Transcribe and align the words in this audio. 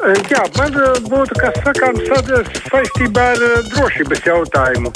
Jā, 0.00 0.46
man 0.56 0.76
būtu 1.12 1.36
kas 1.36 1.58
sakāms 1.60 2.06
saistībā 2.70 3.24
ar 3.34 3.42
drošības 3.68 4.22
jautājumu. 4.24 4.92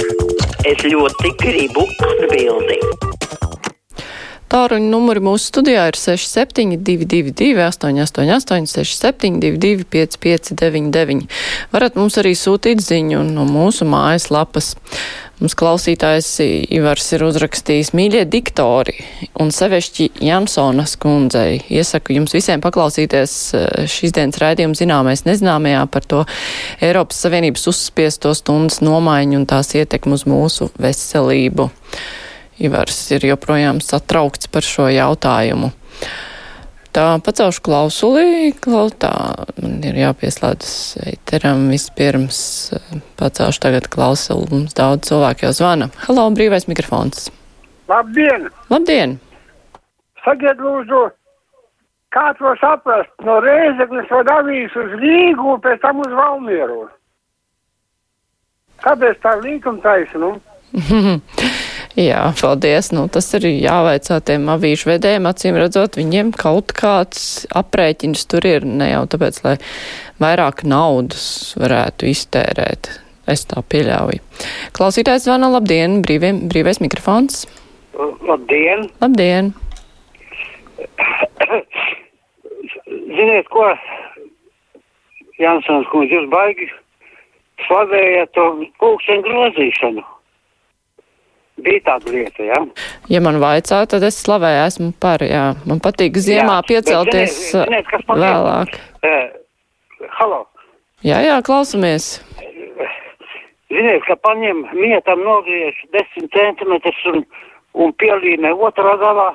Es 0.65 0.81
ļoti 0.81 1.33
gribu 1.43 1.85
atbildēt. 2.09 3.05
Tāruņa 4.55 4.87
numuri 4.87 5.21
mūsu 5.25 5.51
studijā 5.51 5.89
ir 5.91 5.97
6722, 5.99 7.53
888, 7.67 8.69
672, 8.71 9.85
559, 9.93 11.29
varat 11.75 11.97
mums 11.99 12.17
arī 12.23 12.33
sūtīt 12.39 12.81
ziņu 12.85 13.25
no 13.29 13.45
mūsu 13.49 13.85
mājas 13.89 14.31
lapas. 14.33 14.73
Mums 15.41 15.57
klausītājs 15.59 16.29
Ivars 16.77 17.09
ir 17.17 17.25
uzrakstījis 17.27 17.91
mīļie 17.99 18.23
diktori 18.31 18.95
un 19.43 19.51
sevišķi 19.55 20.07
Jansonas 20.23 20.95
kundzei. 21.03 21.57
Iesaku 21.75 22.15
jums 22.15 22.37
visiem 22.37 22.63
paklausīties 22.63 23.35
eh, 23.59 23.65
šīs 23.91 24.15
dienas 24.15 24.39
raidījumu 24.39 24.79
zināmais 24.79 25.25
nezināmajā 25.27 25.83
par 25.91 26.07
to 26.07 26.23
Eiropas 26.79 27.25
Savienības 27.27 27.67
uzspiesto 27.73 28.31
stundas 28.39 28.79
nomaiņu 28.85 29.41
un 29.41 29.49
tās 29.51 29.75
ietekmu 29.75 30.15
uz 30.21 30.23
mūsu 30.31 30.71
veselību. 30.79 31.67
Ivars 32.63 33.01
ir 33.17 33.27
joprojām 33.33 33.83
satraukts 33.83 34.47
par 34.55 34.63
šo 34.63 34.87
jautājumu. 34.95 35.73
Tā 36.95 37.17
pacelšu 37.27 37.59
klausulī, 37.67 38.53
klautā, 38.55 39.11
man 39.59 39.81
ir 39.83 39.97
jāpieslēdzas 39.99 40.75
eiteram 41.03 41.65
vispirms. 41.73 42.39
Pacelšu 43.19 43.65
tagad 43.65 43.89
klausuli, 43.91 44.47
mums 44.53 44.77
daudz 44.79 45.09
cilvēku 45.11 45.49
jau 45.49 45.51
zvana. 45.59 45.89
Halo, 46.05 46.29
brīvais 46.37 46.69
mikrofons. 46.71 47.33
Labdien! 47.91 48.47
Labdien! 48.71 49.17
Sagiet 50.23 50.63
lūdzu, 50.63 51.03
kā 52.15 52.29
to 52.39 52.55
saprast, 52.63 53.11
no 53.27 53.41
Rēzeknes 53.43 54.15
var 54.15 54.31
avīs 54.39 54.79
uz 54.79 54.95
Rīgu, 55.03 55.59
pēc 55.67 55.83
tam 55.83 55.99
uz 56.07 56.15
Valmieru. 56.15 56.85
Kāpēc 58.87 59.19
tā 59.27 59.35
līkuma 59.43 59.83
taisnu? 59.83 60.37
Jā, 61.95 62.33
paldies. 62.41 62.89
Nu, 62.91 63.05
tas 63.07 63.29
ir 63.39 63.45
jāvaicā 63.47 64.19
tiem 64.27 64.49
avīžu 64.51 64.89
vedējiem. 64.91 65.29
Acīm 65.31 65.59
redzot, 65.61 65.95
viņiem 66.01 66.33
kaut 66.35 66.75
kāds 66.75 67.45
aprēķins 67.55 68.25
tur 68.31 68.47
ir 68.51 68.67
ne 68.67 68.89
jau 68.91 69.05
tāpēc, 69.13 69.39
lai 69.45 69.55
vairāk 70.23 70.65
naudas 70.67 71.55
varētu 71.61 72.11
iztērēt. 72.11 72.91
Es 73.31 73.47
tā 73.49 73.63
pieļauju. 73.63 74.19
Klausītājs 74.75 75.29
zvana 75.29 75.53
labdien, 75.55 76.01
brīviem, 76.05 76.49
brīvais 76.51 76.83
mikrofons. 76.83 77.45
Labdien! 78.27 78.89
Labdien! 79.01 79.53
Ziniet, 83.15 83.47
ko? 83.55 83.69
Jansons, 85.39 85.87
ko 85.93 86.03
jūs 86.03 86.27
baigi 86.33 86.67
slavējat 87.69 88.35
to 88.35 88.49
pulksteņu 88.83 89.25
grozīšanu? 89.29 90.05
Bija 91.63 91.81
tāda 91.87 92.11
lieta, 92.11 92.43
jā. 92.43 92.57
Ja 93.13 93.21
man 93.23 93.39
vaicā, 93.43 93.85
tad 93.87 94.03
es 94.07 94.19
slavēju 94.25 94.63
esmu 94.65 94.89
par, 95.01 95.23
jā. 95.23 95.53
Man 95.71 95.79
patīk 95.85 96.19
ziemā 96.19 96.59
jā, 96.59 96.65
piecelties 96.67 97.37
ziniet, 97.39 97.69
ziniet, 97.71 97.91
kas 97.93 98.03
man 98.09 98.23
vēlāk. 98.25 98.79
Uh, 99.07 100.09
halo. 100.19 100.41
Jā, 101.07 101.21
jā, 101.23 101.39
klausamies. 101.47 102.17
Ziniet, 103.71 104.03
ka 104.09 104.19
paņem 104.27 104.65
mietam 104.75 105.23
nogriež 105.23 105.79
10 105.95 106.27
centimetrus 106.35 107.01
un, 107.13 107.23
un 107.79 107.95
pielīmē 108.03 108.51
otrā 108.59 108.97
galā. 108.99 109.31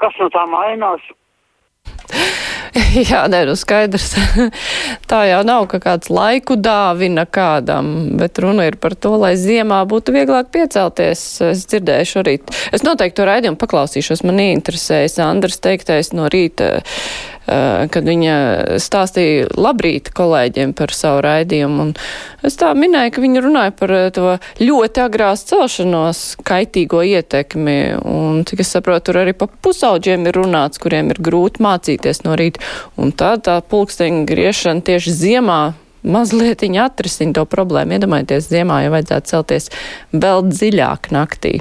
Kas 0.00 0.16
no 0.18 0.30
tām 0.32 0.56
ainās? 0.56 1.04
Jā, 3.10 3.26
nē, 3.28 3.42
nu 3.48 3.54
skaidrs. 3.58 4.14
Tā 5.10 5.20
jau 5.28 5.40
nav 5.44 5.66
ka 5.68 5.80
kāds 5.82 6.08
laiku 6.12 6.56
dāvina 6.56 7.26
kādam, 7.28 8.16
bet 8.20 8.40
runa 8.40 8.64
ir 8.70 8.78
par 8.80 8.96
to, 8.96 9.12
lai 9.20 9.34
ziemā 9.36 9.82
būtu 9.88 10.14
vieglāk 10.14 10.48
piecelties. 10.54 11.24
Es 11.50 11.66
dzirdēju 11.68 12.10
šorīt. 12.14 12.54
Es 12.72 12.84
noteikti 12.86 13.20
to 13.20 13.28
raidījumu 13.28 13.60
paklausīšos. 13.60 14.24
Man 14.24 14.40
interesējas 14.44 15.18
Andras 15.24 15.60
teiktais 15.60 16.14
no 16.16 16.30
rīta 16.32 16.78
kad 17.46 18.06
viņa 18.06 18.36
stāstīja 18.82 19.48
labrīt 19.58 20.12
kolēģiem 20.14 20.74
par 20.78 20.94
savu 20.94 21.22
raidījumu. 21.26 21.88
Un 21.88 21.90
es 22.46 22.56
tā 22.60 22.70
minēju, 22.78 23.14
ka 23.16 23.24
viņa 23.24 23.42
runāja 23.44 23.74
par 23.76 23.94
eh, 23.96 24.08
to 24.14 24.36
ļoti 24.62 25.02
agrās 25.02 25.44
celšanos 25.50 26.22
kaitīgo 26.46 27.02
ietekmi. 27.02 27.78
Un, 28.06 28.42
cik 28.48 28.62
es 28.64 28.72
saprotu, 28.76 29.10
tur 29.10 29.22
arī 29.24 29.34
pa 29.36 29.50
pusauģiem 29.50 30.28
ir 30.30 30.38
runāts, 30.38 30.80
kuriem 30.82 31.10
ir 31.12 31.22
grūti 31.22 31.64
mācīties 31.64 32.22
no 32.26 32.38
rīta. 32.38 32.62
Un 33.00 33.14
tā 33.16 33.34
tā 33.42 33.58
pulksteņa 33.66 34.26
griešana 34.28 34.86
tieši 34.86 35.16
ziemā 35.24 35.62
mazliet 36.02 36.64
atrisina 36.82 37.36
to 37.36 37.44
problēmu. 37.46 37.96
Iedomājieties, 37.96 38.50
ziemā 38.50 38.82
jau 38.84 38.92
vajadzētu 38.96 39.32
celties 39.32 39.70
vēl 40.12 40.44
dziļāk 40.50 41.10
naktī. 41.14 41.54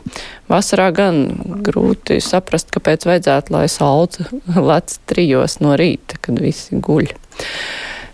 Vasarā 0.51 0.89
gan 0.95 1.23
grūti 1.65 2.19
saprast, 2.23 2.71
kāpēc 2.73 3.05
vajadzētu, 3.07 3.53
lai 3.55 3.67
saule 3.71 4.27
lec 4.71 4.97
trijos 5.09 5.59
no 5.63 5.77
rīta, 5.79 6.19
kad 6.21 6.41
visi 6.41 6.81
guļ. 6.81 7.11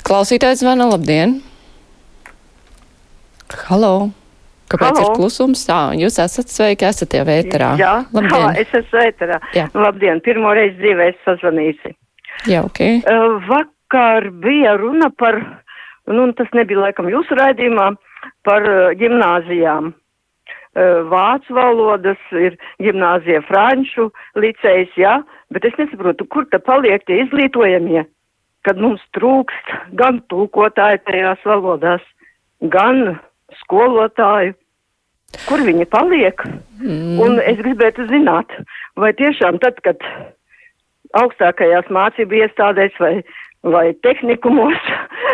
Klausītājs 0.07 0.63
zvana, 0.63 0.87
labdien! 0.93 1.41
Halo! 3.67 4.11
Kāpēc 4.67 4.97
Halo. 4.97 5.03
ir 5.03 5.15
klusums? 5.15 5.61
Jā, 5.69 5.79
jūs 5.95 6.17
esat 6.19 6.51
sveiki, 6.51 6.87
esat 6.89 7.13
jau 7.15 7.23
ēterā. 7.31 7.69
Jā, 7.79 7.93
labdien. 8.11 8.41
Jā, 8.43 8.49
es 8.63 8.73
esmu 8.75 8.99
ēterā. 9.05 9.37
Jā. 9.55 9.67
Labdien, 9.79 10.19
pirmo 10.25 10.51
reizi 10.57 10.75
dzīvē 10.81 11.07
es 11.13 11.21
sazvanīsi. 11.23 11.93
Jā, 12.51 12.65
ok. 12.67 12.81
Uh, 13.07 13.37
vakar 13.47 14.27
bija 14.43 14.75
runa 14.79 15.07
par 15.15 15.39
nu, 16.07 16.27
tas 16.37 16.51
nebija 16.55 16.87
laikam 16.87 17.09
jūsu 17.11 17.37
raidījumā, 17.37 17.91
par 18.47 18.65
uh, 18.67 18.91
gimnāzijām. 18.99 19.91
Uh, 20.77 21.01
vācu 21.11 21.55
valodas 21.57 22.21
ir 22.37 22.57
gimnāzija 22.83 23.41
franču 23.47 24.09
licējs, 24.39 24.93
jā, 24.99 25.17
bet 25.53 25.65
es 25.67 25.75
nesaprotu, 25.79 26.27
kur 26.31 26.47
te 26.51 26.59
paliek 26.63 27.03
tie 27.07 27.23
izglītojamie, 27.23 28.05
kad 28.67 28.79
mums 28.81 29.03
trūkst 29.17 29.73
gan 29.99 30.21
tūkotāju 30.31 31.03
tajās 31.07 31.43
valodās, 31.47 32.05
gan 32.73 33.17
skolotāju. 33.63 34.55
Kur 35.43 35.59
viņi 35.59 35.83
paliek? 35.91 36.39
Mm. 36.79 37.17
Un 37.19 37.41
es 37.43 37.57
gribētu 37.59 38.05
zināt, 38.07 38.53
vai 38.95 39.09
tiešām 39.17 39.57
tad, 39.59 39.81
kad 39.83 39.99
augstākajās 41.19 41.89
mācību 41.91 42.39
iestādēs 42.45 42.95
vai 43.01 43.11
vai 43.63 43.93
tehnikumos 44.05 44.77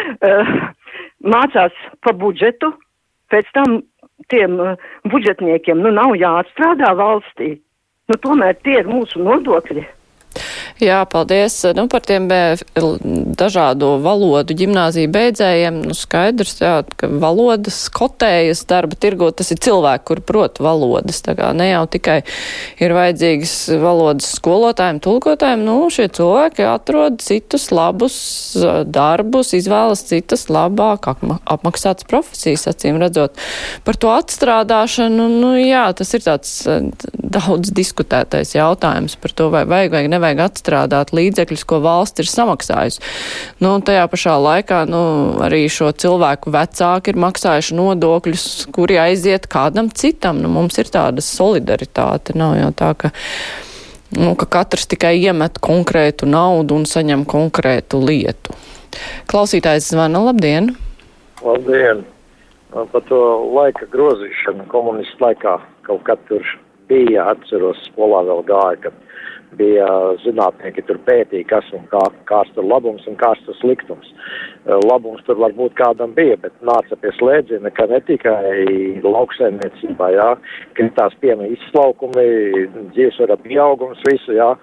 mācās 1.35 1.75
pa 2.03 2.13
budžetu, 2.13 2.73
pēc 3.33 3.49
tam 3.57 3.81
tiem 4.31 4.59
uh, 4.61 4.79
budžetniekiem 5.11 5.81
nu 5.83 5.91
nav 5.95 6.15
jāatstrādā 6.19 6.93
valstī. 6.99 7.55
Nu, 8.11 8.19
tomēr 8.19 8.57
tie 8.65 8.81
ir 8.81 8.89
mūsu 8.89 9.21
nodokļi. 9.23 9.85
Jā, 10.81 11.03
paldies. 11.05 11.59
Nu, 11.77 11.85
par 11.91 12.01
tiem 12.01 12.25
dažādo 13.37 13.93
valodu 14.01 14.55
ģimnāziju 14.57 15.11
beidzējiem. 15.13 15.79
Nu, 15.85 15.93
skaidrs, 15.97 16.55
jā, 16.63 16.73
ka 16.97 17.09
valodas 17.21 17.77
kotējas 17.93 18.63
darba 18.69 18.97
tirgo, 18.97 19.29
tas 19.29 19.53
ir 19.53 19.61
cilvēki, 19.61 20.05
kur 20.09 20.21
prot 20.25 20.57
valodas. 20.63 21.21
Tā 21.25 21.35
kā 21.37 21.51
ne 21.53 21.69
jau 21.69 21.83
tikai 21.93 22.19
ir 22.81 22.95
vajadzīgas 22.97 23.53
valodas 23.83 24.31
skolotājiem, 24.39 25.01
tulkotājiem, 25.03 25.61
nu, 25.67 25.77
šie 25.93 26.07
cilvēki 26.17 26.65
atrod 26.65 27.21
citus 27.21 27.69
labus 27.73 28.17
darbus, 28.89 29.53
izvēlas 29.53 30.01
citas 30.09 30.47
labāk 30.49 31.11
apmaksātas 31.13 32.09
profesijas, 32.09 32.65
acīm 32.71 32.97
redzot. 33.03 33.37
Par 33.85 33.99
to 33.99 34.09
atstrādāšanu, 34.15 35.29
nu, 35.37 35.53
jā, 35.61 35.85
tas 35.97 36.17
ir 36.17 36.25
tāds 36.25 36.57
daudz 37.13 37.69
diskutētais 37.75 38.55
jautājums 38.57 39.15
par 39.21 39.37
to, 39.37 39.51
vai 39.53 39.63
vajag 39.69 39.93
vai 39.93 40.05
nevajag 40.09 40.45
atstrādāt 40.47 40.62
izstrādāt 40.63 41.11
līdzekļus, 41.13 41.65
ko 41.67 41.81
valsts 41.83 42.23
ir 42.23 42.29
samaksājusi. 42.31 43.01
Nu, 43.59 43.79
tajā 43.83 44.07
pašā 44.07 44.37
laikā 44.39 44.85
nu, 44.87 45.03
arī 45.43 45.67
šo 45.67 45.91
cilvēku 45.91 46.53
vecāki 46.53 47.11
ir 47.11 47.19
maksājuši 47.19 47.75
nodokļus, 47.75 48.47
kuri 48.71 48.97
aiziet 48.97 49.47
kādam 49.47 49.91
citam. 49.91 50.39
Nu, 50.41 50.49
mums 50.49 50.77
ir 50.79 50.87
tāda 50.87 51.21
solidaritāte, 51.21 52.37
nav 52.37 52.55
jau 52.57 52.71
tā, 52.71 52.93
ka. 52.95 53.13
Nu, 54.13 54.35
ka 54.37 54.45
katrs 54.45 54.85
tikai 54.85 55.15
iemet 55.17 55.57
konkrētu 55.57 56.27
naudu 56.29 56.75
un 56.77 56.83
saņem 56.85 57.23
konkrētu 57.25 57.97
lietu. 57.97 58.53
Klausītājs 59.25 59.89
zvana, 59.89 60.21
labdien! 60.21 60.75
Labdien! 61.41 62.03
Par 62.69 63.01
to 63.09 63.21
laika 63.53 63.87
grozīšanu 63.89 64.67
komunistu 64.69 65.17
laikā 65.25 65.55
kaut 65.89 66.05
kad 66.05 66.21
tur 66.29 66.45
bija, 66.89 67.25
atceros, 67.33 67.81
skolā 67.89 68.21
vēl 68.29 68.45
gāja, 68.45 68.77
ka 68.85 68.93
bija 69.57 69.87
zinātnieki 70.23 70.83
tur 70.87 70.99
pētīja, 71.07 71.47
kas 71.49 71.69
un 71.75 71.85
kā, 71.91 72.01
kāds 72.29 72.51
tur 72.55 72.67
labums 72.67 73.05
un 73.09 73.17
kāds 73.19 73.41
tur 73.45 73.57
sliktums. 73.59 74.09
Labums 74.65 75.23
tur 75.27 75.39
varbūt 75.41 75.75
kādam 75.79 76.13
bija, 76.15 76.37
bet 76.43 76.55
nāca 76.65 76.97
pie 76.99 77.11
slēdziena, 77.17 77.71
ka 77.75 77.87
ne 77.91 77.99
tikai 78.07 79.01
lauksaimniecībā, 79.03 80.09
jā, 80.15 80.29
kritās 80.79 81.17
piena 81.23 81.47
izslaukumi, 81.51 82.27
dzīvesvara 82.95 83.37
pieaugums 83.43 84.03
visu, 84.07 84.37
jā, 84.37 84.53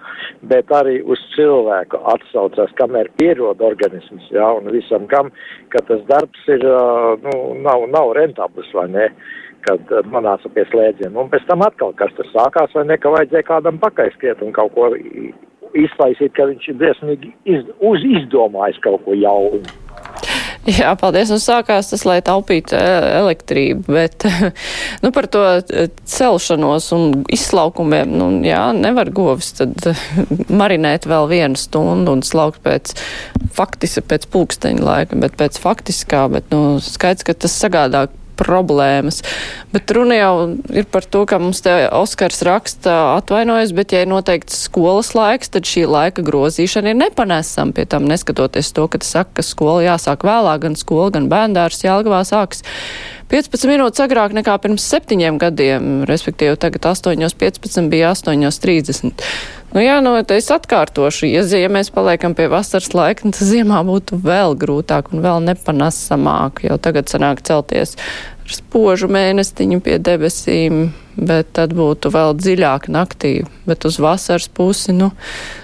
bet 0.49 0.73
arī 0.73 0.99
uz 1.05 1.21
cilvēku 1.35 2.01
atsaucās, 2.15 2.73
kamēr 2.79 3.11
pierod 3.21 3.61
organisms, 3.65 4.25
jā, 4.33 4.47
un 4.57 4.71
visam 4.73 5.05
kam, 5.11 5.29
ka 5.73 5.85
tas 5.89 6.01
darbs 6.09 6.49
ir, 6.49 6.65
nu, 7.27 7.37
nav, 7.61 7.85
nav 7.93 8.15
rentabls, 8.17 8.73
vai 8.77 8.89
ne? 8.91 9.11
Kad 9.67 9.93
manāca 10.11 10.51
pie 10.53 10.65
slēdziena. 10.71 11.15
Un 11.19 11.31
pēc 11.31 11.45
tam 11.49 11.65
atkal, 11.65 11.95
kas 11.99 12.13
tur 12.17 12.27
sākās, 12.31 12.73
vai 12.77 12.87
ne, 12.89 12.97
ka 13.01 13.13
vajadzēja 13.13 13.47
kādam 13.47 13.79
pakaiskiet 13.81 14.43
un 14.45 14.53
kaut 14.55 14.73
ko 14.75 14.91
iztaisīt, 15.77 16.33
ka 16.35 16.49
viņš 16.49 16.67
ir 16.71 16.81
briesmīgi 16.81 17.31
iz, 17.53 17.63
uz 17.79 18.03
izdomājis 18.19 18.81
kaut 18.83 19.05
ko 19.05 19.15
jaunu. 19.17 19.63
Jā, 20.69 20.91
paldies. 20.99 21.31
Un 21.33 21.39
sākās 21.41 21.89
tas, 21.89 22.03
lai 22.05 22.19
taupītu 22.21 22.75
e, 22.77 22.81
elektrību, 23.17 23.81
bet 23.89 24.27
nu, 25.03 25.09
par 25.13 25.25
to 25.31 25.41
e, 25.57 25.87
celšanos 26.05 26.91
un 26.93 27.23
izslaukumiem, 27.33 28.13
nu, 28.13 28.27
jā, 28.45 28.67
nevar 28.77 29.09
govis 29.09 29.55
tad 29.57 29.73
marinēt 30.61 31.09
vēl 31.09 31.29
vienu 31.31 31.57
stundu 31.57 32.13
un 32.13 32.21
slaukt 32.25 32.61
pēc 32.65 32.93
faktiski 33.57 34.05
pēc 34.05 34.29
pulksteņa 34.33 34.85
laika, 34.85 35.21
bet 35.23 35.37
pēc 35.39 35.57
faktiskā, 35.61 36.27
bet, 36.35 36.53
nu, 36.53 36.77
skaidrs, 36.83 37.25
ka 37.25 37.37
tas 37.41 37.57
sagādā 37.57 38.05
problēmas. 38.41 39.21
Bet 39.71 39.93
runa 39.95 40.17
jau 40.17 40.33
ir 40.73 40.87
par 40.91 41.05
to, 41.05 41.23
ka 41.29 41.39
mums 41.41 41.61
te 41.65 41.73
Oskars 41.95 42.41
raksta 42.47 42.97
atvainojas, 43.19 43.73
bet 43.77 43.95
ja 43.95 44.03
ir 44.03 44.11
noteikts 44.11 44.65
skolas 44.65 45.13
laiks, 45.17 45.53
tad 45.53 45.69
šī 45.69 45.85
laika 45.89 46.25
grozīšana 46.25 46.91
ir 46.91 46.99
nepanesama. 46.99 47.75
Pie 47.77 47.87
tam 47.89 48.09
neskatoties 48.09 48.73
to, 48.75 48.89
ka 48.91 49.01
saka, 49.05 49.39
ka 49.39 49.47
skola 49.47 49.85
jāsāk 49.85 50.25
vēlāk, 50.27 50.65
gan 50.65 50.77
skola, 50.79 51.11
gan 51.15 51.29
bērndārs 51.31 51.85
Jālgavā 51.85 52.23
sāks 52.27 52.65
15 53.31 53.63
minūtes 53.69 54.01
agrāk 54.03 54.33
nekā 54.35 54.57
pirms 54.59 54.83
septiņiem 54.91 55.37
gadiem, 55.39 55.85
respektīvi 56.09 56.57
tagad 56.59 56.83
8.15 56.89 57.87
bija 57.87 58.09
8.30. 58.11 59.23
Nu 59.71 59.79
jā, 59.79 60.01
nu, 60.03 60.17
es 60.19 60.49
atkārtošu, 60.51 61.29
ja, 61.29 61.45
ja 61.55 61.69
mēs 61.71 61.93
paliekam 61.95 62.35
pie 62.35 62.49
vasaras 62.51 62.91
laika, 62.91 63.29
tad 63.31 63.39
ziemā 63.39 63.79
būtu 63.87 64.19
vēl 64.19 64.57
grūtāk 64.59 65.13
un 65.15 65.23
vēl 65.23 65.39
nepanesamāk, 65.47 66.65
jo 66.67 66.75
tagad 66.75 67.07
sanāk 67.07 67.39
celties 67.47 67.95
ar 67.95 68.57
spožu 68.57 69.07
mēnestiņu 69.07 69.79
pie 69.85 69.95
debesīm, 70.03 70.83
bet 71.15 71.55
tad 71.55 71.71
būtu 71.77 72.11
vēl 72.11 72.35
dziļāk 72.35 72.91
naktī, 72.91 73.37
bet 73.63 73.87
uz 73.87 74.01
vasaras 74.03 74.51
pusi, 74.51 74.91
nu, 74.91 75.13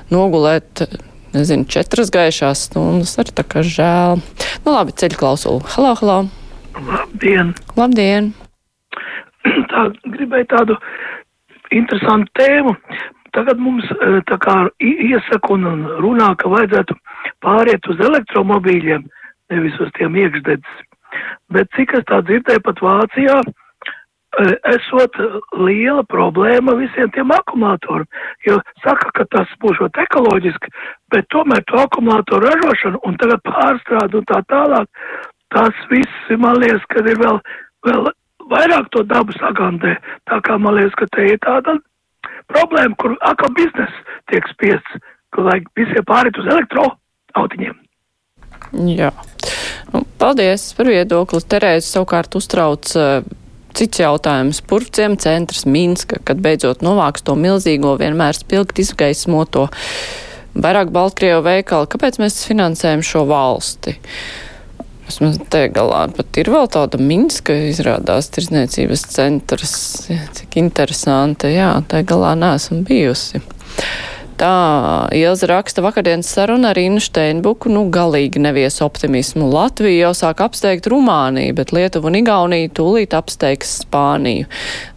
nogulēt, 0.07 0.87
nezinu, 1.35 1.67
četras 1.67 2.15
gaišās 2.15 2.69
stundas, 2.71 3.19
arī 3.19 3.35
tā 3.35 3.43
kā 3.43 3.67
žēl. 3.75 4.23
Nu 4.63 4.79
labi, 4.79 4.95
ceļu 4.95 5.19
klausulu. 5.19 5.65
Halo, 5.75 5.97
halo! 5.99 6.21
Labdien! 6.85 7.53
Labdien! 7.77 8.33
Tā 9.71 9.89
gribēju 10.05 10.49
tādu 10.53 10.79
interesantu 11.73 12.31
tēmu 12.37 12.75
Tagad 13.37 13.59
mums 13.61 13.85
e, 13.91 14.17
tā 14.25 14.39
kā 14.41 14.55
iesaka 14.81 15.53
un 15.53 15.85
runā, 16.01 16.31
ka 16.41 16.49
vajadzētu 16.49 16.95
pāriet 17.45 17.85
uz 17.91 18.01
elektromobīļiem, 18.09 19.03
nevis 19.53 19.77
uz 19.83 19.91
tiem 19.99 20.17
iekšdedzes. 20.17 20.83
Bet 21.53 21.69
cik 21.77 21.93
es 21.99 22.07
tā 22.09 22.23
dzirdēju 22.25 22.63
pat 22.65 22.81
Vācijā, 22.81 23.37
e, 23.45 24.47
esot 24.73 25.21
liela 25.53 26.05
problēma 26.09 26.73
visiem 26.79 27.13
tiem 27.13 27.33
akumulatoriem, 27.35 28.09
jo 28.47 28.57
saka, 28.81 29.13
ka 29.19 29.27
tas 29.37 29.53
būšot 29.61 30.01
ekoloģiski, 30.07 30.73
bet 31.13 31.29
tomēr 31.33 31.61
to 31.69 31.77
akumulātoru 31.83 32.49
ražošanu 32.49 33.03
un 33.05 33.21
tagad 33.21 33.45
pārstrādu 33.45 34.23
un 34.23 34.29
tā 34.33 34.41
tālāk, 34.49 34.89
tas 35.53 35.83
viss, 35.91 36.31
man 36.39 36.59
liekas, 36.61 36.83
ka 36.91 37.03
ir 37.05 37.19
vēl, 37.21 37.39
vēl 37.87 38.09
vairāk 38.51 38.89
to 38.95 39.03
dabu 39.07 39.35
sagandē, 39.37 39.97
tā 40.29 40.39
kā 40.45 40.57
man 40.61 40.77
liekas, 40.77 40.95
ka 40.99 41.09
te 41.15 41.27
ir 41.33 41.41
tāda 41.45 41.77
problēma, 42.51 42.95
kur 43.01 43.17
atkal 43.27 43.51
biznesa 43.57 44.19
tiek 44.31 44.47
spiests, 44.53 45.01
ka 45.35 45.43
lai 45.47 45.59
visiem 45.79 46.05
pāriet 46.07 46.39
uz 46.39 46.47
elektroautiņiem. 46.47 47.75
Jā. 48.97 49.11
Nu, 49.93 50.03
paldies 50.19 50.71
par 50.75 50.89
viedokli. 50.91 51.43
Terēze 51.47 51.87
savukārt 51.87 52.35
uztrauc 52.39 52.89
uh, 52.99 53.21
cits 53.77 54.01
jautājums. 54.01 54.63
Purvciem 54.65 55.17
centrs 55.21 55.67
Minska, 55.69 56.19
kad 56.25 56.41
beidzot 56.43 56.83
novāks 56.85 57.23
to 57.27 57.37
milzīgo, 57.39 57.95
vienmēr 58.01 58.35
spilgt 58.35 58.81
izgaismoto 58.81 59.67
vairāk 60.57 60.91
Baltkrievu 60.93 61.43
veikalu. 61.45 61.89
Kāpēc 61.91 62.19
mēs 62.21 62.41
finansējam 62.49 63.05
šo 63.05 63.23
valsti? 63.29 63.97
Vismaz 65.07 65.39
te 65.51 65.63
galā 65.71 66.03
pat 66.11 66.39
ir 66.41 66.51
vēl 66.51 66.67
tāda 66.73 66.99
Minska 66.99 67.55
izrādās 67.69 68.27
tirzniecības 68.35 69.05
centrs. 69.13 69.77
Cik 70.35 70.59
interesanti, 70.59 71.53
jā, 71.55 71.71
te 71.87 72.03
galā 72.07 72.35
neesmu 72.39 72.83
bijusi. 72.87 73.41
Tā 74.37 75.07
Ilza 75.17 75.47
raksta 75.49 75.81
vakardienas 75.81 76.27
saruna 76.29 76.69
ar 76.69 76.77
Innu 76.77 77.01
Steinbuku, 77.01 77.71
nu 77.73 77.87
galīgi 77.89 78.37
nevies 78.43 78.77
optimismu. 78.85 79.47
Latvija 79.49 80.03
jau 80.03 80.11
sāk 80.19 80.43
apsteigt 80.45 80.85
Rumāniju, 80.91 81.55
bet 81.57 81.73
Lietuva 81.73 82.11
un 82.11 82.19
Igaunija 82.19 82.69
tūlīt 82.77 83.15
apsteigs 83.17 83.79
Spāniju. 83.81 84.45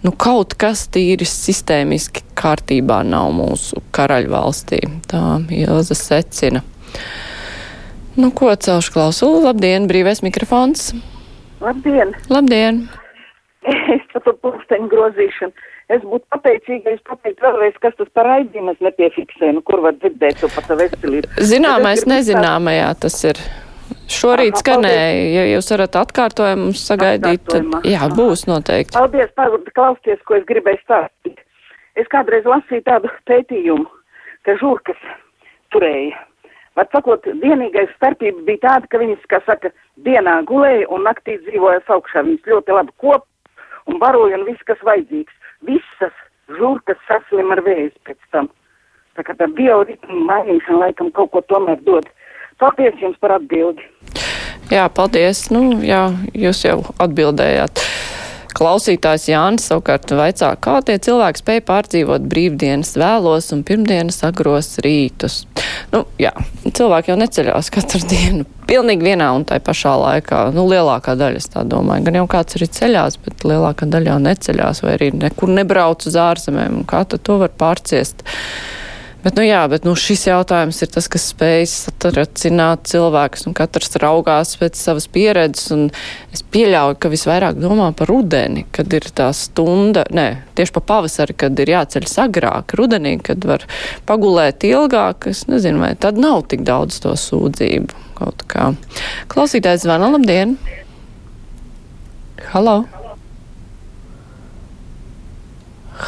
Nu 0.05 0.13
kaut 0.13 0.59
kas 0.61 0.85
tīri 0.93 1.25
sistēmiski 1.25 2.27
kārtībā 2.37 3.01
nav 3.07 3.33
mūsu 3.39 3.81
karaļvalstī. 3.97 4.83
Tā 5.09 5.25
Ilza 5.63 5.97
secina. 5.97 6.61
Nu, 8.17 8.31
ko 8.35 8.51
celšu 8.57 8.93
klausulu? 8.97 9.45
Labdien, 9.45 9.87
brīvais 9.87 10.25
mikrofons. 10.27 10.91
Labdien! 11.63 12.11
Labdien! 12.33 12.89
Es 13.95 14.03
par 14.11 14.25
to 14.25 14.33
pulksteņu 14.43 14.89
grozīšanu. 14.91 15.69
Es 15.91 16.03
būtu 16.07 16.23
pateicīga, 16.31 16.93
ja 16.93 16.97
es 16.97 17.03
pateiktu 17.07 17.43
vēlreiz, 17.45 17.75
kas 17.83 17.95
tas 17.99 18.09
par 18.15 18.27
raidījumu 18.31 18.75
es 18.75 18.83
nepiefiksēju, 18.85 19.57
nu, 19.59 19.63
kur 19.67 19.83
var 19.83 19.97
dzirdēt 19.99 20.39
to 20.43 20.51
par 20.55 20.67
savu 20.67 20.85
veselību. 20.85 21.31
Zināmais 21.51 22.07
nezināmajā 22.07 22.93
tas 23.03 23.19
ir. 23.27 23.43
Šorīt 24.11 24.55
Aha, 24.55 24.61
skanēja, 24.63 25.27
ja 25.35 25.45
jūs 25.53 25.71
varat 25.71 25.99
atkārtojumu 25.99 26.71
sagaidīt, 26.79 27.43
tad 27.47 27.87
jā, 27.87 28.07
būs 28.15 28.45
noteikti. 28.51 28.95
Paldies, 28.95 29.31
klausties, 29.75 30.19
ko 30.27 30.39
es 30.39 30.47
gribēju 30.51 30.83
stāstīt. 30.83 31.43
Es 31.99 32.11
kādreiz 32.11 32.47
lasīju 32.47 32.87
tādu 32.87 33.11
pētījumu, 33.31 33.87
ka 34.47 34.57
žurkas 34.63 34.99
turēja 35.75 36.19
Var 36.79 36.87
sakot, 36.93 37.27
vienīgais 37.43 37.91
starpība 37.97 38.45
bija 38.47 38.63
tāda, 38.67 38.91
ka 38.91 39.01
viņas, 39.03 39.27
kā 39.31 39.41
saka, 39.47 39.73
dienā 40.07 40.37
gulēja 40.49 40.87
un 40.95 41.03
naktī 41.09 41.37
dzīvoja 41.43 41.83
augšā. 41.91 42.23
Viņas 42.29 42.51
ļoti 42.53 42.77
labi 42.77 42.95
kop 43.03 43.27
un 43.91 43.99
baroja 44.03 44.39
un 44.39 44.47
viss, 44.47 44.67
kas 44.69 44.81
vajadzīgs. 44.87 45.35
Visas 45.67 46.15
žurkas 46.59 47.01
saslim 47.09 47.51
ar 47.55 47.63
vēzi 47.67 47.97
pēc 48.07 48.21
tam. 48.31 48.49
Tā 49.19 49.27
kā 49.27 49.35
tā 49.37 49.51
bioritma 49.51 50.23
mainīšana 50.31 50.87
laikam 50.87 51.11
kaut 51.17 51.35
ko 51.35 51.43
tomēr 51.51 51.83
dod. 51.87 52.07
Paldies 52.63 52.97
jums 53.03 53.19
par 53.21 53.35
atbildi. 53.39 53.83
Jā, 54.71 54.87
paldies. 54.95 55.49
Nu, 55.51 55.81
jā, 55.83 56.05
jūs 56.39 56.63
jau 56.63 56.79
atbildējāt. 57.03 57.83
Klausītājs 58.61 59.25
Jānis 59.31 59.71
savukārt 59.71 60.11
vaicā, 60.13 60.51
kā 60.61 60.75
tie 60.85 60.99
cilvēki 61.01 61.41
spēja 61.41 61.63
pārdzīvot 61.65 62.27
brīvdienas 62.29 62.93
vēlos 63.01 63.49
un 63.57 63.63
pirmdienas 63.65 64.21
agros 64.29 64.75
rītus. 64.85 65.47
Nu, 65.95 66.03
jā, 66.21 66.35
cilvēki 66.67 67.09
jau 67.13 67.17
neceļās 67.23 67.71
katru 67.73 68.03
dienu 68.13 68.45
pilnīgi 68.69 69.09
vienā 69.09 69.31
un 69.35 69.47
tai 69.49 69.63
pašā 69.65 69.95
laikā. 70.03 70.43
Nu, 70.53 70.67
lielākā 70.69 71.17
daļa, 71.17 71.41
es 71.41 71.49
tā 71.55 71.65
domāju, 71.65 72.05
gan 72.11 72.21
jau 72.21 72.27
kāds 72.37 72.59
arī 72.59 72.69
ceļās, 72.77 73.17
bet 73.25 73.49
lielākā 73.49 73.89
daļa 73.91 74.13
jau 74.13 74.21
neceļās 74.29 74.85
vai 74.85 74.93
arī 74.99 75.09
nekur 75.17 75.57
nebrauc 75.57 76.05
uz 76.07 76.21
ārzemēm. 76.21 76.83
Kā 76.91 77.07
tad 77.09 77.25
to 77.25 77.41
var 77.41 77.57
pārciest? 77.65 78.27
Bet, 79.21 79.37
nu, 79.37 79.43
jā, 79.45 79.61
bet 79.69 79.85
nu, 79.85 79.93
šis 79.99 80.23
jautājums 80.31 80.79
ir 80.81 80.89
tas, 80.95 81.05
kas 81.13 81.27
spējas 81.35 81.75
atracināt 81.91 82.87
cilvēkus, 82.89 83.45
un 83.51 83.57
katrs 83.57 83.99
raugās 84.01 84.55
pēc 84.57 84.79
savas 84.81 85.05
pieredzes. 85.13 85.75
Es 86.33 86.41
pieļauju, 86.55 86.97
ka 86.97 87.11
visvairāk 87.13 87.59
domā 87.61 87.91
par 87.97 88.09
rudeni, 88.09 88.65
kad 88.73 88.89
ir 88.97 89.11
tā 89.13 89.29
stunda, 89.37 90.07
nē, 90.09 90.29
tieši 90.57 90.75
pa 90.79 90.85
pavasari, 90.93 91.37
kad 91.37 91.61
ir 91.61 91.75
jāceļas 91.75 92.17
agrāk, 92.25 92.77
rudenī, 92.81 93.19
kad 93.25 93.45
var 93.45 93.67
pagulēt 94.09 94.65
ilgāk. 94.69 95.29
Es 95.35 95.45
nezinu, 95.53 95.83
vai 95.85 95.93
tad 96.01 96.21
nav 96.21 96.47
tik 96.49 96.65
daudz 96.65 97.03
to 97.05 97.13
sūdzību 97.13 98.07
kaut 98.21 98.47
kā. 98.49 98.71
Klausītājs 99.33 99.85
zvana, 99.85 100.09
labdien! 100.17 100.57
Halo! 102.55 103.00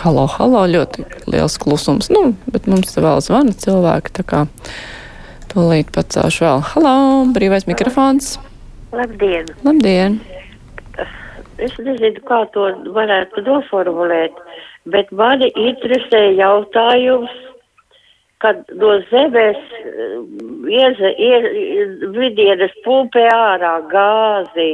Halo, 0.02 0.26
halo, 0.36 0.64
ļoti 0.70 1.04
liels 1.30 1.58
klusums. 1.62 2.10
Nu, 2.12 2.32
bet 2.52 2.66
mums 2.70 2.96
vēl 2.96 3.22
zvana 3.24 3.54
cilvēki, 3.64 4.14
tā 4.18 4.26
kā 4.26 4.42
tūlīt 5.52 5.92
pacēšu 5.94 6.46
vēl. 6.46 6.64
Halo, 6.72 6.96
brīvais 7.36 7.68
mikrofons. 7.70 8.34
Labdien! 8.92 9.48
Labdien! 9.66 10.20
Es 11.62 11.74
nezinu, 11.78 12.18
kā 12.26 12.42
to 12.54 12.66
varētu 12.96 13.44
noformulēt, 13.46 14.38
bet 14.90 15.12
mani 15.14 15.52
interesē 15.54 16.24
jautājums 16.34 17.30
kad 18.42 18.56
no 18.74 18.96
zemes 19.10 19.58
eh, 19.78 20.14
ieze, 20.78 21.10
ie, 21.14 21.36
vidienas 22.16 22.74
pūpē 22.82 23.28
ārā 23.30 23.76
gāzi, 23.92 24.72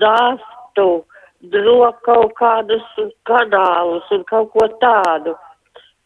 dāstu, 0.00 1.02
drok 1.50 2.02
kaut 2.06 2.34
kādus 2.38 2.84
kanālus 3.26 4.06
un 4.14 4.22
kaut 4.30 4.52
ko 4.54 4.68
tādu. 4.82 5.34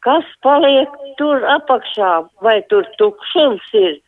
Kas 0.07 0.25
paliek 0.43 0.93
tur 1.19 1.45
apakšā? 1.57 2.13
Vai 2.41 2.61
tur 2.71 2.87
tukšums 3.01 3.73
ir? 3.75 3.99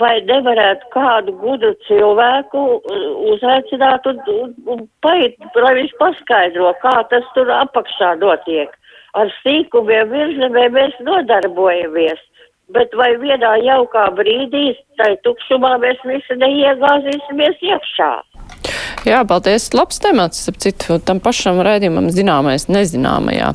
Vai 0.00 0.20
nevarētu 0.28 0.90
kādu 0.92 1.32
gudru 1.40 1.72
cilvēku 1.86 2.62
uh, 2.76 3.04
uzaicināt 3.32 4.04
un, 4.10 4.20
un, 4.28 4.52
un 4.68 4.82
paiet, 5.00 5.38
lai 5.56 5.72
viņš 5.78 5.94
paskaidro, 6.00 6.74
kā 6.82 6.96
tas 7.10 7.24
tur 7.34 7.48
apakšā 7.54 8.12
notiek? 8.20 8.74
Ar 9.16 9.32
sīkumiem 9.40 10.12
virzemē 10.12 10.66
mēs 10.74 10.98
nodarbojamies, 11.06 12.20
bet 12.76 12.92
vai 13.00 13.14
vienā 13.22 13.54
jaukā 13.64 14.10
brīdī 14.18 14.74
tai 15.00 15.14
tukšumā 15.24 15.78
mēs 15.80 16.04
visi 16.04 16.36
neiegāzīsimies 16.42 17.64
iekšā? 17.72 18.12
Jā, 19.06 19.20
paldies. 19.22 19.68
Labs 19.70 20.00
temats, 20.02 20.40
ap 20.50 20.56
citu, 20.58 20.96
tam 20.98 21.20
pašam 21.22 21.60
raidījumam 21.62 22.08
zināmais 22.10 22.64
nezināmajā. 22.66 23.52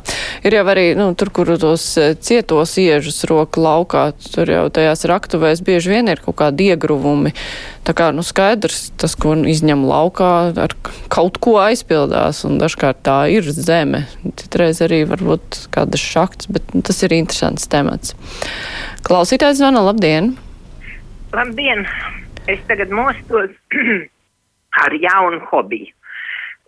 Ir 0.48 0.54
jau 0.56 0.62
arī, 0.72 0.84
nu, 0.96 1.10
tur, 1.18 1.28
kur 1.36 1.50
tos 1.60 1.84
eh, 2.00 2.14
cietos 2.16 2.72
iežus 2.80 3.20
roka 3.28 3.60
laukā, 3.60 4.04
tur 4.32 4.48
jau 4.48 4.62
tajās 4.72 5.04
raktuvēs 5.10 5.60
bieži 5.66 5.92
vien 5.92 6.08
ir 6.08 6.22
kaut 6.24 6.38
kādi 6.40 6.70
iegruvumi. 6.72 7.34
Tā 7.84 7.92
kā, 7.98 8.06
nu, 8.16 8.24
skaidrs, 8.24 8.94
tas, 8.96 9.12
ko 9.12 9.34
izņem 9.36 9.84
laukā, 9.90 10.30
ar 10.56 10.72
kaut 11.12 11.36
ko 11.44 11.58
aizpildās, 11.60 12.46
un 12.48 12.56
dažkārt 12.62 13.02
tā 13.04 13.18
ir 13.34 13.44
zeme. 13.52 14.06
Citreiz 14.40 14.80
arī 14.86 15.02
varbūt 15.10 15.66
kādas 15.74 16.00
šakts, 16.00 16.48
bet 16.48 16.72
nu, 16.72 16.80
tas 16.80 17.04
ir 17.04 17.12
interesants 17.18 17.68
temats. 17.68 18.16
Klausītājs 19.04 19.60
zvana, 19.60 19.84
labdien! 19.84 20.32
Labdien! 21.36 21.84
Es 22.48 22.64
tagad 22.66 22.90
mostos 22.94 23.52
ar 24.80 24.94
jaunu 24.96 25.42
hobiju. 25.50 25.92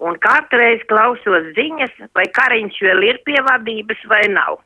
Un 0.05 0.19
katru 0.21 0.59
reizi 0.59 0.85
klausos 0.91 1.51
ziņas, 1.57 1.93
vai 2.19 2.27
kariņš 2.37 2.81
vēl 2.83 3.05
ir 3.09 3.21
pie 3.27 3.39
vadības 3.47 4.01
vai 4.11 4.25
nav. 4.33 4.59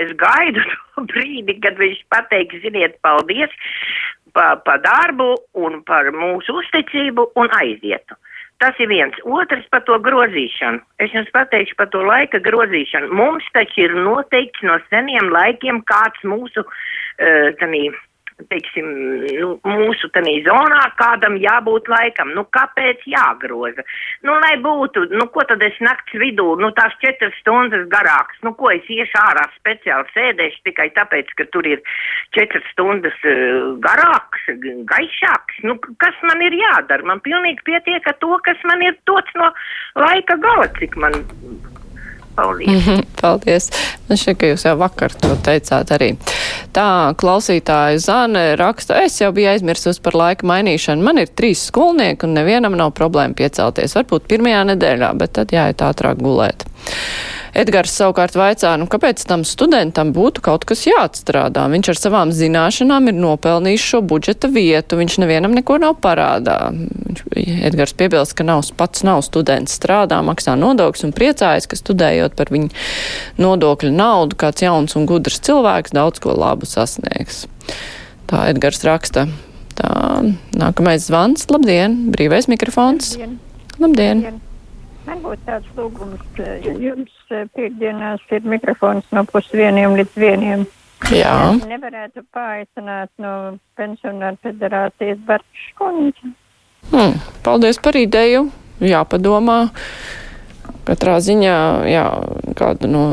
Es 0.00 0.12
gaidu 0.16 0.62
to 0.64 1.04
brīdi, 1.12 1.58
kad 1.62 1.78
viņš 1.80 2.00
pateiks, 2.12 2.62
ziniet, 2.64 2.96
paldies 3.04 3.52
pa, 4.34 4.54
pa 4.64 4.78
darbu 4.80 5.34
un 5.58 5.80
par 5.86 6.10
mūsu 6.14 6.56
uzticību 6.62 7.30
un 7.40 7.52
aizietu. 7.60 8.16
Tas 8.60 8.76
ir 8.76 8.90
viens. 8.90 9.16
Otrs 9.24 9.64
par 9.72 9.86
to 9.88 9.96
grozīšanu. 10.04 10.82
Es 11.00 11.12
jums 11.16 11.30
pateikšu 11.32 11.78
par 11.78 11.88
to 11.94 12.02
laika 12.04 12.42
grozīšanu. 12.44 13.08
Mums 13.16 13.46
taču 13.56 13.86
ir 13.86 13.94
noteikts 13.96 14.60
no 14.68 14.76
seniem 14.90 15.30
laikiem, 15.32 15.80
kāds 15.88 16.26
mūsu 16.28 16.66
uh, 16.66 17.46
tanī, 17.60 17.86
teiksim, 18.50 18.86
nu, 19.40 19.50
mūsu 19.66 20.10
tanī 20.14 20.38
zonā 20.46 20.82
kādam 20.98 21.36
jābūt 21.40 21.90
laikam. 21.92 22.32
Nu, 22.36 22.46
kāpēc 22.56 23.02
jāgroza? 23.10 23.84
Nu, 24.26 24.36
lai 24.42 24.54
būtu, 24.62 25.06
nu, 25.12 25.26
ko 25.34 25.44
tad 25.48 25.62
es 25.66 25.76
nakts 25.84 26.16
vidū, 26.22 26.54
nu, 26.60 26.72
tās 26.76 26.94
četras 27.04 27.36
stundas 27.42 27.86
garākas, 27.92 28.40
nu, 28.46 28.54
ko 28.58 28.72
es 28.74 28.86
iešu 28.88 29.18
ārā 29.20 29.46
speciāli 29.58 30.14
sēdēšu 30.14 30.64
tikai 30.70 30.90
tāpēc, 30.96 31.34
ka 31.38 31.48
tur 31.54 31.68
ir 31.68 31.82
četras 32.36 32.66
stundas 32.74 33.16
uh, 33.24 33.74
garāks, 33.84 34.46
gaišāks. 34.92 35.60
Nu, 35.66 35.76
kas 36.00 36.16
man 36.28 36.40
ir 36.46 36.56
jādara? 36.60 37.06
Man 37.12 37.24
pilnīgi 37.26 37.66
pietiek 37.68 38.06
ar 38.08 38.16
to, 38.22 38.32
kas 38.46 38.62
man 38.68 38.86
ir 38.86 38.96
dots 39.08 39.36
no 39.40 39.52
laika 39.98 40.38
gala, 40.40 40.70
cik 40.78 40.96
man 41.00 41.20
Paldies. 42.40 42.86
Paldies. 43.20 43.68
Man 44.08 44.18
šķiet, 44.20 44.38
ka 44.40 44.50
jūs 44.50 44.64
jau 44.68 44.76
vakar 44.80 45.14
to 45.18 45.34
teicāt 45.44 45.92
arī. 45.96 46.12
Tā 46.70 47.14
klausītāja 47.18 47.98
Zane 47.98 48.44
raksta, 48.60 49.00
es 49.02 49.16
jau 49.18 49.32
biju 49.34 49.50
aizmirsus 49.50 49.98
par 50.02 50.14
laika 50.14 50.46
mainīšanu. 50.46 51.02
Man 51.02 51.18
ir 51.18 51.32
trīs 51.34 51.64
skolnieki 51.66 52.28
un 52.28 52.36
nevienam 52.38 52.76
nav 52.78 52.92
problēma 52.98 53.34
piecelties. 53.38 53.96
Varbūt 53.98 54.28
pirmajā 54.30 54.62
nedēļā, 54.70 55.10
bet 55.18 55.34
tad 55.40 55.54
jāiet 55.54 55.82
ātrāk 55.82 56.22
gulēt. 56.22 56.62
Edgars 57.56 57.92
savukārt 57.98 58.36
vaicā, 58.38 58.76
nu 58.78 58.86
kāpēc 58.90 59.22
tam 59.26 59.42
studentam 59.48 60.12
būtu 60.14 60.42
kaut 60.44 60.64
kas 60.68 60.84
jāatstrādā? 60.86 61.64
Viņš 61.72 61.90
ar 61.92 61.98
savām 61.98 62.34
zināšanām 62.34 63.10
ir 63.10 63.18
nopelnījis 63.18 63.86
šo 63.92 64.00
budžeta 64.06 64.50
vietu, 64.52 64.98
viņš 65.00 65.18
nevienam 65.24 65.54
neko 65.56 65.80
nav 65.82 65.98
parādā. 66.04 66.58
Edgars 67.34 67.94
piebilst, 67.98 68.36
ka 68.38 68.46
nav, 68.46 68.62
pats 68.78 69.02
nav 69.06 69.24
students, 69.26 69.74
strādā, 69.80 70.20
maksā 70.26 70.54
nodokļus 70.60 71.08
un 71.08 71.14
priecājas, 71.16 71.66
ka 71.70 71.78
studējot 71.78 72.36
par 72.38 72.52
viņu 72.54 72.70
nodokļu 73.42 73.92
naudu, 73.94 74.38
kāds 74.38 74.66
jauns 74.66 74.98
un 74.98 75.08
gudrs 75.10 75.42
cilvēks 75.46 75.96
daudz 75.96 76.22
ko 76.22 76.36
labu 76.38 76.70
sasniegs. 76.70 77.46
Tā 78.30 78.46
Edgars 78.52 78.84
raksta. 78.86 79.26
Tā, 79.80 79.90
nākamais 80.54 81.08
zvans. 81.08 81.48
Labdien, 81.50 81.96
brīvais 82.14 82.50
mikrofons. 82.52 83.16
Labdien. 83.16 83.40
Labdien. 83.80 84.22
Labdien. 84.28 84.46
Man 85.06 85.22
būtu 85.24 85.46
tāds 85.46 85.70
lūgums, 85.78 86.42
jums 86.80 87.32
eh, 87.32 87.46
piekdienās 87.56 88.20
ir 88.36 88.44
mikrofons 88.44 89.06
no 89.16 89.24
pusvieniem 89.28 89.96
līdz 90.00 90.20
vieniem. 90.20 90.66
Jā. 91.08 91.34
Nevarētu 91.64 92.22
paaicināt 92.34 93.10
no 93.18 93.56
pensionāra 93.80 94.36
federācijas 94.44 95.18
Barčs 95.26 95.70
kundze. 95.78 96.34
Hmm, 96.90 97.16
paldies 97.44 97.80
par 97.82 97.96
ideju. 97.96 98.50
Jāpadomā. 98.80 99.58
Katrā 100.88 101.18
ziņā, 101.22 101.56
jā, 101.88 102.04
kādu 102.56 102.88
no 102.90 103.04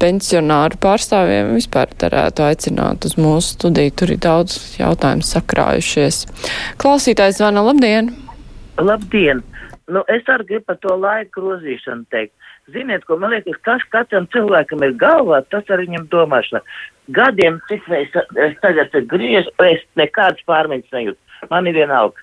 pensionāru 0.00 0.78
pārstāvjiem 0.80 1.54
vispār 1.56 1.92
varētu 2.00 2.44
aicināt 2.46 3.08
uz 3.08 3.16
mūsu 3.20 3.56
studiju. 3.56 3.94
Tur 3.96 4.12
ir 4.14 4.22
daudz 4.24 4.58
jautājumu 4.80 5.24
sakrājušies. 5.26 6.24
Klausītājs 6.80 7.40
zvana, 7.40 7.64
labdien! 7.64 8.12
Labdien! 8.80 9.44
Nu, 9.92 10.02
es 10.12 10.26
arī 10.32 10.46
gribu 10.50 10.66
par 10.70 10.78
to 10.82 10.96
laiku 10.98 11.40
grozīšanu 11.40 12.06
teikt. 12.14 12.34
Ziniet, 12.74 13.04
ko 13.06 13.18
man 13.22 13.34
liekas, 13.34 13.58
kas 13.66 13.84
katram 13.94 14.26
cilvēkam 14.34 14.82
ir 14.82 14.94
galvā, 15.00 15.42
tas 15.52 15.68
arī 15.70 15.86
viņam 15.86 16.08
domāšana. 16.12 16.62
Gadiem, 17.14 17.60
cik 17.70 17.86
es, 17.94 18.16
es 18.42 18.56
tagad 18.62 18.94
griežu, 19.10 19.52
es 19.68 19.84
nekādas 19.98 20.42
pārmaiņas 20.48 20.96
nejūtu. 20.96 21.48
Man 21.52 21.70
ir 21.70 21.78
vienalga. 21.78 22.22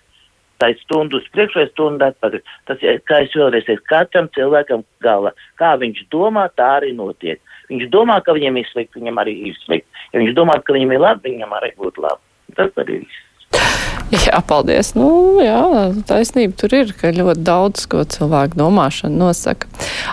Tā 0.62 0.70
ir 0.72 0.80
stundu 0.84 1.20
uz 1.20 1.26
priekšu 1.34 1.60
vai 1.60 1.66
stundu 1.72 2.06
atpakaļ. 2.08 2.44
Tas 2.70 2.84
ir, 2.86 3.00
kā 3.10 3.24
es 3.26 3.34
vēlreiz 3.36 3.66
teicu, 3.68 3.84
katram 3.90 4.30
cilvēkam 4.36 4.86
galvā. 5.04 5.34
Kā 5.60 5.74
viņš 5.80 6.06
domā, 6.14 6.46
tā 6.60 6.70
arī 6.78 6.94
notiek. 6.96 7.42
Viņš 7.72 7.90
domā, 7.92 8.20
ka 8.24 8.36
viņam 8.36 8.60
ir 8.60 8.70
slikti, 8.70 9.00
viņam 9.02 9.20
arī 9.24 9.34
ir 9.50 9.58
slikti. 9.64 10.06
Ja 10.14 10.22
viņš 10.22 10.36
domā, 10.38 10.60
ka 10.64 10.76
viņam 10.76 10.96
ir 10.96 11.04
labi, 11.04 11.32
viņam 11.32 11.56
arī 11.58 11.72
būtu 11.80 12.04
labi. 12.06 12.24
Tas 12.60 12.84
arī 12.84 13.02
viss. 13.02 13.24
Jā, 14.28 14.40
paldies. 14.46 14.92
Nu, 14.98 15.08
jā, 15.42 15.90
taisnība 16.08 16.56
tur 16.60 16.76
ir, 16.78 16.92
ka 16.98 17.10
ļoti 17.16 17.44
daudz, 17.46 17.86
ko 17.90 18.04
cilvēku 18.06 18.60
domāšana 18.60 19.16
nosaka. 19.18 19.70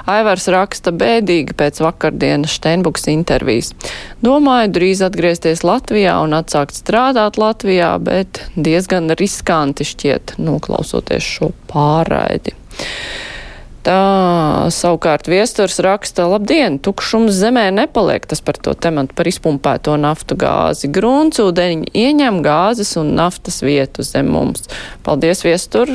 Aivars 0.09 0.49
raksta 0.53 0.93
bēdīgi 0.97 1.57
pēc 1.59 1.83
vakardienas 1.85 2.57
Steinbuks 2.57 3.09
intervijas. 3.13 3.75
Domāju 4.25 4.73
drīz 4.79 5.05
atgriezties 5.05 5.65
Latvijā 5.67 6.17
un 6.25 6.37
atsākt 6.39 6.79
strādāt 6.81 7.37
Latvijā, 7.41 7.93
bet 8.01 8.45
diezgan 8.57 9.13
riskanti 9.21 9.87
šķiet 9.89 10.39
noklausoties 10.41 11.35
šo 11.37 11.53
pārraidi. 11.69 12.57
Tā 13.81 14.69
savukārt 14.77 15.29
viesturs 15.31 15.79
raksta, 15.81 16.27
labdien, 16.29 16.77
tukšums 16.85 17.33
zemē 17.33 17.71
nepaliek, 17.73 18.27
tas 18.29 18.43
par 18.45 18.59
to 18.61 18.75
tematu 18.77 19.17
par 19.17 19.31
izpumpēto 19.31 19.95
naftu 19.97 20.37
gāzi. 20.41 20.91
Gruntsūdeņi 20.93 21.89
ieņem 21.97 22.43
gāzes 22.45 22.93
un 23.01 23.15
naftas 23.17 23.63
vietu 23.65 24.05
zem 24.05 24.29
mums. 24.35 24.69
Paldies, 25.07 25.41
viestur! 25.47 25.89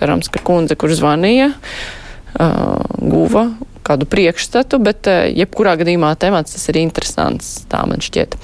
Cerams, 0.00 0.30
ka 0.32 0.40
kundze, 0.40 0.78
kur 0.80 0.94
zvanīja, 0.96 1.50
uh, 1.52 2.80
guva 3.04 3.50
kādu 3.90 4.08
priekšstatu, 4.10 4.80
bet 4.82 5.10
eh, 5.10 5.28
jebkurā 5.42 5.76
gadījumā 5.80 6.12
temats 6.20 6.56
tas 6.56 6.68
ir 6.72 6.80
interesants, 6.80 7.50
tā 7.70 7.82
man 7.90 8.02
šķiet. 8.04 8.36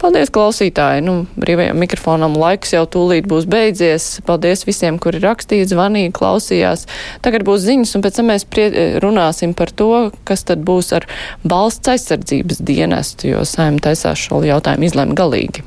Paldies, 0.00 0.32
klausītāji! 0.34 1.04
Nu, 1.04 1.16
brīvajam 1.40 1.80
mikrofonam 1.80 2.38
laiks 2.40 2.74
jau 2.76 2.84
tūlīt 2.90 3.28
būs 3.30 3.48
beidzies. 3.50 4.08
Paldies 4.28 4.64
visiem, 4.68 4.98
kuri 5.02 5.22
rakstīja, 5.24 5.68
zvanīja, 5.74 6.14
klausījās. 6.16 6.86
Tagad 7.24 7.46
būs 7.46 7.64
ziņas, 7.66 7.94
un 7.96 8.04
pēc 8.04 8.20
tam 8.20 8.30
mēs 8.32 8.48
prie, 8.48 8.68
runāsim 9.04 9.54
par 9.56 9.72
to, 9.74 9.92
kas 10.28 10.46
tad 10.48 10.64
būs 10.66 10.92
ar 10.96 11.08
valsts 11.44 11.94
aizsardzības 11.94 12.64
dienestu, 12.64 13.34
jo 13.34 13.46
saim 13.48 13.80
taisās 13.82 14.26
šo 14.26 14.42
jautājumu 14.46 14.90
izlēma 14.90 15.18
galīgi. 15.18 15.64